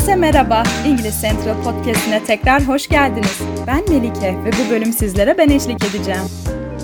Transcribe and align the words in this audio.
Herkese 0.00 0.16
merhaba. 0.16 0.62
İngiliz 0.86 1.20
Central 1.20 1.62
Podcast'ine 1.64 2.24
tekrar 2.24 2.68
hoş 2.68 2.88
geldiniz. 2.88 3.40
Ben 3.66 3.82
Melike 3.88 4.34
ve 4.44 4.50
bu 4.52 4.70
bölüm 4.70 4.92
sizlere 4.92 5.38
ben 5.38 5.48
eşlik 5.48 5.84
edeceğim. 5.84 6.22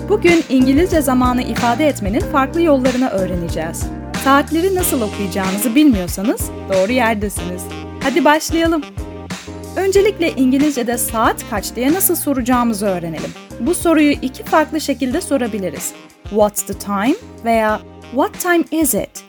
Bugün 0.09 0.43
İngilizce 0.49 1.01
zamanı 1.01 1.41
ifade 1.41 1.87
etmenin 1.87 2.19
farklı 2.19 2.61
yollarını 2.61 3.09
öğreneceğiz. 3.09 3.85
Saatleri 4.23 4.75
nasıl 4.75 5.01
okuyacağınızı 5.01 5.75
bilmiyorsanız 5.75 6.49
doğru 6.73 6.91
yerdesiniz. 6.91 7.63
Hadi 8.03 8.25
başlayalım. 8.25 8.83
Öncelikle 9.75 10.31
İngilizce'de 10.31 10.97
saat 10.97 11.49
kaç 11.49 11.75
diye 11.75 11.93
nasıl 11.93 12.15
soracağımızı 12.15 12.85
öğrenelim. 12.85 13.31
Bu 13.59 13.73
soruyu 13.73 14.11
iki 14.11 14.43
farklı 14.43 14.81
şekilde 14.81 15.21
sorabiliriz. 15.21 15.93
What's 16.29 16.61
the 16.61 16.73
time 16.73 17.15
veya 17.45 17.79
What 18.11 18.39
time 18.39 18.63
is 18.71 18.93
it? 18.93 19.26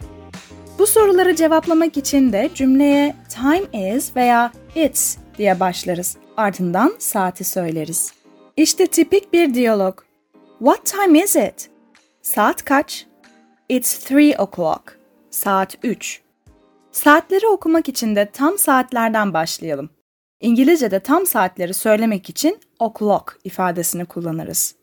Bu 0.79 0.87
soruları 0.87 1.37
cevaplamak 1.37 1.97
için 1.97 2.33
de 2.33 2.51
cümleye 2.55 3.17
time 3.29 3.95
is 3.95 4.17
veya 4.17 4.53
it's 4.75 5.17
diye 5.39 5.61
başlarız. 5.61 6.17
Ardından 6.37 6.95
saati 6.99 7.45
söyleriz. 7.45 8.13
İşte 8.57 8.87
tipik 8.87 9.33
bir 9.33 9.55
diyalog. 9.55 10.03
What 10.59 10.87
time 10.87 11.19
is 11.19 11.37
it? 11.37 11.71
Saat 12.23 12.65
kaç? 12.65 13.07
It's 13.69 13.99
three 13.99 14.37
o'clock. 14.39 14.99
Saat 15.31 15.77
3. 15.83 16.23
Saatleri 16.93 17.47
okumak 17.47 17.89
için 17.89 18.17
de 18.17 18.31
tam 18.33 18.59
saatlerden 18.59 19.33
başlayalım. 19.35 19.91
İngilizce'de 20.41 21.01
tam 21.01 21.27
saatleri 21.27 21.75
söylemek 21.75 22.29
için 22.29 22.61
o'clock 22.79 23.39
ifadesini 23.45 24.05
kullanırız. 24.05 24.75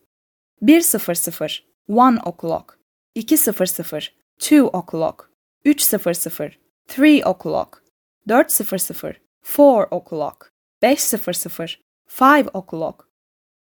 1.00, 0.62 1.62
one 1.88 2.20
o'clock, 2.26 2.80
2.00, 3.16 4.10
two 4.40 4.68
o'clock, 4.68 5.35
3.00, 5.66 6.52
three 6.88 7.22
o'clock, 7.24 7.84
4.00, 8.30 9.16
four 9.42 9.88
o'clock, 9.92 10.52
5.00, 10.84 11.78
five 12.08 12.50
o'clock. 12.54 13.08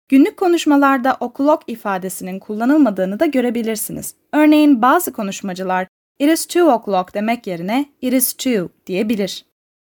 Günlük 0.09 0.37
konuşmalarda 0.37 1.17
o'clock 1.19 1.63
ifadesinin 1.67 2.39
kullanılmadığını 2.39 3.19
da 3.19 3.25
görebilirsiniz. 3.25 4.15
Örneğin 4.33 4.81
bazı 4.81 5.13
konuşmacılar 5.13 5.87
it 6.19 6.29
is 6.29 6.45
two 6.45 6.71
o'clock 6.71 7.13
demek 7.13 7.47
yerine 7.47 7.85
it 8.01 8.13
is 8.13 8.33
two 8.33 8.69
diyebilir. 8.87 9.45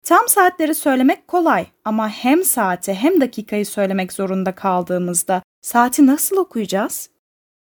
Tam 0.03 0.29
saatleri 0.29 0.75
söylemek 0.75 1.29
kolay 1.29 1.67
ama 1.85 2.09
hem 2.09 2.45
saati 2.45 2.95
hem 2.95 3.21
dakikayı 3.21 3.67
söylemek 3.67 4.13
zorunda 4.13 4.55
kaldığımızda 4.55 5.43
saati 5.63 6.07
nasıl 6.07 6.37
okuyacağız? 6.37 7.11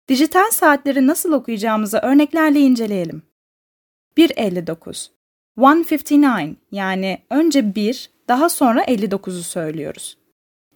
Dijital 0.08 0.52
saatleri 0.52 1.08
nasıl 1.08 1.34
okuyacağımızı 1.34 1.98
örneklerle 1.98 2.60
inceleyelim. 2.60 3.33
1.59 4.18 5.10
1.59 5.58 6.56
yani 6.72 7.22
önce 7.30 7.76
1 7.76 8.10
daha 8.28 8.50
sonra 8.50 8.84
59'u 8.84 9.44
söylüyoruz. 9.44 10.18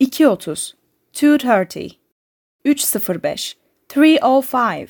2.30 0.02 0.74
2.30 1.14 1.96
3.05 2.66 3.56
3.05 3.90 4.88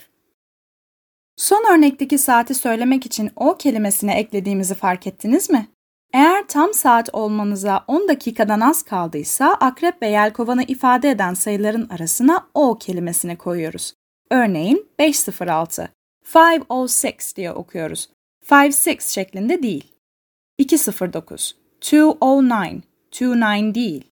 Son 1.35 1.75
örnekteki 1.75 2.17
saati 2.17 2.55
söylemek 2.55 3.05
için 3.05 3.31
o 3.35 3.57
kelimesine 3.57 4.19
eklediğimizi 4.19 4.75
fark 4.75 5.07
ettiniz 5.07 5.49
mi? 5.49 5.67
Eğer 6.13 6.47
tam 6.47 6.73
saat 6.73 7.09
olmanıza 7.13 7.83
10 7.87 8.07
dakikadan 8.07 8.59
az 8.59 8.83
kaldıysa 8.83 9.53
akrep 9.53 10.01
ve 10.01 10.07
yelkovanı 10.07 10.63
ifade 10.63 11.09
eden 11.09 11.33
sayıların 11.33 11.89
arasına 11.89 12.47
o 12.53 12.77
kelimesini 12.77 13.37
koyuyoruz. 13.37 13.93
Örneğin 14.31 14.89
506, 14.99 15.89
506 16.35 17.35
diye 17.35 17.51
okuyoruz. 17.51 18.09
56 18.51 19.13
şeklinde 19.13 19.63
değil. 19.63 19.93
209, 20.57 21.55
209, 21.81 22.81
29 23.21 23.75
değil. 23.75 24.11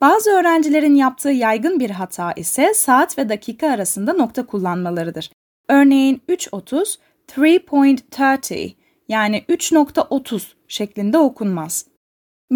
Bazı 0.00 0.30
öğrencilerin 0.30 0.94
yaptığı 0.94 1.30
yaygın 1.30 1.80
bir 1.80 1.90
hata 1.90 2.32
ise 2.32 2.74
saat 2.74 3.18
ve 3.18 3.28
dakika 3.28 3.70
arasında 3.70 4.12
nokta 4.12 4.46
kullanmalarıdır. 4.46 5.30
Örneğin 5.68 6.22
3.30, 6.28 6.98
3.30 7.28 8.74
yani 9.08 9.44
3.30 9.48 10.42
şeklinde 10.68 11.18
okunmaz. 11.18 11.86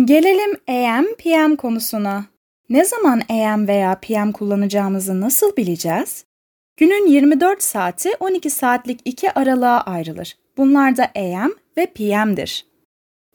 Gelelim 0.04 0.56
AM, 0.68 1.06
PM 1.18 1.56
konusuna. 1.56 2.24
Ne 2.70 2.84
zaman 2.84 3.22
AM 3.28 3.68
veya 3.68 4.00
PM 4.00 4.32
kullanacağımızı 4.32 5.20
nasıl 5.20 5.56
bileceğiz? 5.56 6.24
Günün 6.76 7.06
24 7.06 7.62
saati 7.62 8.10
12 8.20 8.50
saatlik 8.50 9.00
iki 9.04 9.32
aralığa 9.32 9.80
ayrılır. 9.80 10.39
Bunlar 10.56 10.96
da 10.96 11.10
AM 11.16 11.52
ve 11.76 11.86
PM'dir. 11.86 12.66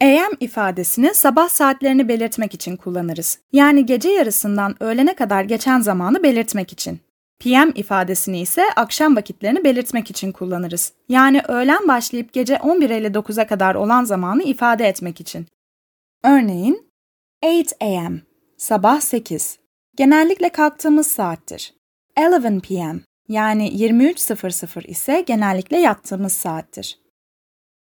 AM 0.02 0.34
ifadesini 0.40 1.14
sabah 1.14 1.50
saatlerini 1.50 2.08
belirtmek 2.08 2.54
için 2.54 2.78
kullanırız. 2.78 3.40
Yani 3.54 3.86
gece 3.86 4.10
yarısından 4.10 4.84
öğlene 4.84 5.16
kadar 5.16 5.44
geçen 5.44 5.80
zamanı 5.80 6.24
belirtmek 6.24 6.74
için. 6.74 7.00
PM 7.40 7.72
ifadesini 7.76 8.42
ise 8.42 8.64
akşam 8.76 9.16
vakitlerini 9.16 9.64
belirtmek 9.64 10.10
için 10.10 10.32
kullanırız. 10.32 10.94
Yani 11.10 11.42
öğlen 11.48 11.88
başlayıp 11.88 12.34
gece 12.34 12.56
11.59'a 12.56 13.48
kadar 13.48 13.76
olan 13.76 14.04
zamanı 14.04 14.44
ifade 14.44 14.88
etmek 14.88 15.22
için. 15.22 15.46
Örneğin 16.24 16.92
8 17.44 17.74
a.m. 17.82 18.22
sabah 18.58 19.00
8. 19.00 19.60
Genellikle 19.96 20.50
kalktığımız 20.50 21.08
saattir. 21.08 21.74
11 22.18 22.60
p.m. 22.60 23.00
yani 23.30 23.70
23.00 23.70 24.88
ise 24.88 25.24
genellikle 25.28 25.78
yattığımız 25.78 26.34
saattir. 26.34 27.05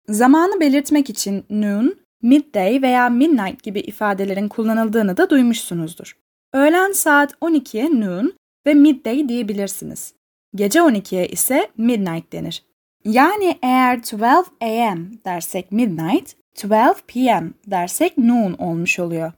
Zamanı 0.08 0.60
belirtmek 0.60 1.10
için 1.10 1.44
noon, 1.50 1.94
midday 2.22 2.82
veya 2.82 3.08
midnight 3.08 3.62
gibi 3.62 3.80
ifadelerin 3.80 4.48
kullanıldığını 4.48 5.16
da 5.16 5.30
duymuşsunuzdur. 5.30 6.16
Öğlen 6.52 6.92
saat 6.92 7.32
12'ye 7.32 8.00
noon 8.00 8.32
ve 8.66 8.74
midday 8.74 9.28
diyebilirsiniz. 9.28 10.14
Gece 10.54 10.78
12'ye 10.78 11.28
ise 11.28 11.68
midnight 11.76 12.32
denir. 12.32 12.64
Yani 13.04 13.58
eğer 13.62 13.96
12 13.96 14.24
a.m. 14.60 14.98
dersek 15.24 15.72
midnight, 15.72 16.34
12 16.64 17.02
p.m. 17.06 17.50
dersek 17.66 18.18
noon 18.18 18.52
olmuş 18.52 18.98
oluyor. 18.98 19.32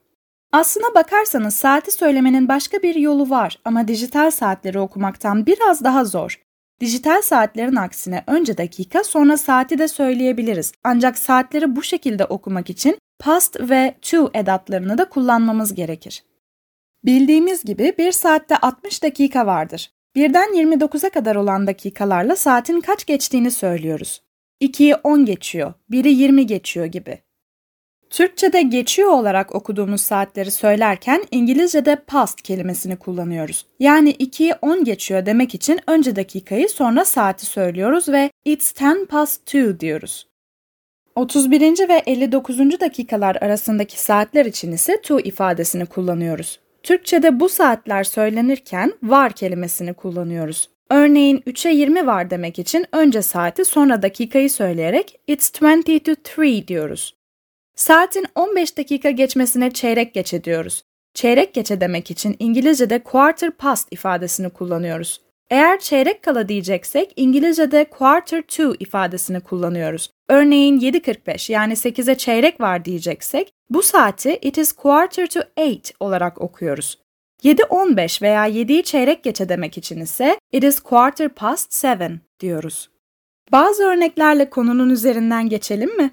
Aslına 0.53 0.95
bakarsanız 0.95 1.55
saati 1.55 1.93
söylemenin 1.93 2.49
başka 2.49 2.83
bir 2.83 2.95
yolu 2.95 3.31
var 3.31 3.59
ama 3.65 3.89
dijital 3.89 4.31
saatleri 4.31 4.79
okumaktan 4.79 5.47
biraz 5.47 5.85
daha 5.85 6.05
zor. 6.05 6.46
Dijital 6.81 7.23
saatlerin 7.23 7.77
aksine 7.77 8.25
önce 8.27 8.59
dakika 8.59 9.05
sonra 9.05 9.37
saati 9.37 9.79
de 9.79 9.89
söyleyebiliriz. 9.89 10.73
Ancak 10.85 11.19
saatleri 11.19 11.77
bu 11.77 11.83
şekilde 11.83 12.25
okumak 12.25 12.71
için 12.71 12.99
past 13.19 13.61
ve 13.61 13.95
to 14.03 14.31
edatlarını 14.35 14.99
da 14.99 15.09
kullanmamız 15.09 15.75
gerekir. 15.75 16.25
Bildiğimiz 17.05 17.65
gibi 17.65 17.95
bir 17.99 18.13
saatte 18.13 18.57
60 18.57 19.03
dakika 19.03 19.47
vardır. 19.47 19.91
Birden 20.15 20.55
29'a 20.55 21.11
kadar 21.11 21.37
olan 21.37 21.67
dakikalarla 21.67 22.37
saatin 22.37 22.81
kaç 22.81 23.07
geçtiğini 23.07 23.51
söylüyoruz. 23.51 24.23
2'yi 24.63 24.95
10 24.95 25.25
geçiyor, 25.25 25.75
biri 25.91 26.13
20 26.13 26.47
geçiyor 26.47 26.87
gibi. 26.87 27.26
Türkçe'de 28.17 28.63
geçiyor 28.63 29.11
olarak 29.11 29.55
okuduğumuz 29.55 30.01
saatleri 30.01 30.51
söylerken 30.51 31.25
İngilizce'de 31.31 31.97
past 32.07 32.43
kelimesini 32.43 32.97
kullanıyoruz. 32.97 33.67
Yani 33.81 34.11
2'yi 34.11 34.55
10 34.63 34.85
geçiyor 34.85 35.27
demek 35.27 35.55
için 35.55 35.81
önce 35.87 36.17
dakikayı 36.17 36.69
sonra 36.69 37.05
saati 37.05 37.47
söylüyoruz 37.47 38.09
ve 38.09 38.31
it's 38.45 38.83
10 38.83 39.05
past 39.05 39.55
2 39.55 39.81
diyoruz. 39.81 40.27
31. 41.15 41.89
ve 41.89 42.03
59. 42.07 42.81
dakikalar 42.81 43.37
arasındaki 43.37 44.01
saatler 44.01 44.47
için 44.47 44.73
ise 44.73 45.01
to 45.03 45.21
ifadesini 45.21 45.87
kullanıyoruz. 45.87 46.61
Türkçe'de 46.83 47.41
bu 47.41 47.49
saatler 47.49 48.05
söylenirken 48.05 48.93
var 49.03 49.33
kelimesini 49.33 49.95
kullanıyoruz. 49.95 50.71
Örneğin 50.91 51.39
3'e 51.39 51.73
20 51.75 52.07
var 52.07 52.31
demek 52.31 52.59
için 52.59 52.87
önce 52.93 53.23
saati 53.23 53.65
sonra 53.65 54.03
dakikayı 54.03 54.51
söyleyerek 54.51 55.21
it's 55.27 55.63
20 55.63 55.83
to 55.83 56.13
3 56.43 56.69
diyoruz. 56.69 57.16
Saatin 57.77 58.27
15 58.35 58.79
dakika 58.79 59.11
geçmesine 59.11 59.71
çeyrek 59.71 60.15
geçe 60.15 60.45
diyoruz. 60.45 60.83
Çeyrek 61.15 61.55
geçe 61.55 61.81
demek 61.81 62.11
için 62.11 62.37
İngilizce'de 62.39 62.99
quarter 62.99 63.51
past 63.51 63.89
ifadesini 63.93 64.51
kullanıyoruz. 64.51 65.21
Eğer 65.51 65.81
çeyrek 65.81 66.23
kala 66.23 66.49
diyeceksek 66.49 67.13
İngilizce'de 67.17 67.85
quarter 67.85 68.43
to 68.43 68.75
ifadesini 68.79 69.41
kullanıyoruz. 69.41 70.11
Örneğin 70.29 70.81
7.45 70.81 71.53
yani 71.53 71.73
8'e 71.73 72.15
çeyrek 72.15 72.61
var 72.61 72.85
diyeceksek 72.85 73.53
bu 73.71 73.83
saati 73.83 74.39
it 74.43 74.59
is 74.59 74.73
quarter 74.73 75.27
to 75.27 75.41
8 75.59 75.93
olarak 76.01 76.41
okuyoruz. 76.41 76.99
7.15 77.45 78.23
veya 78.23 78.49
7'yi 78.49 78.83
çeyrek 78.83 79.25
geçe 79.25 79.49
demek 79.49 79.79
için 79.79 80.01
ise 80.01 80.41
it 80.53 80.65
is 80.65 80.81
quarter 80.81 81.29
past 81.29 81.85
7 81.85 82.21
diyoruz. 82.41 82.91
Bazı 83.53 83.83
örneklerle 83.83 84.51
konunun 84.51 84.91
üzerinden 84.91 85.49
geçelim 85.49 85.97
mi? 85.97 86.11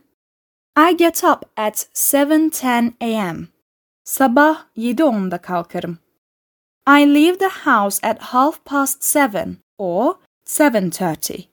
I 0.83 0.91
get 0.91 1.24
up 1.24 1.45
at 1.56 1.88
7.10 1.94 2.94
a.m. 3.01 3.47
Sabah 4.03 4.65
7.10'da 4.77 5.38
kalkarım. 5.38 5.97
I 6.88 7.13
leave 7.15 7.38
the 7.38 7.50
house 7.50 8.07
at 8.07 8.21
half 8.21 8.65
past 8.65 9.15
7 9.15 9.57
or 9.77 10.15
7.30. 10.45 11.44